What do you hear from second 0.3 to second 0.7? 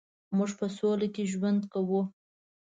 مونږ په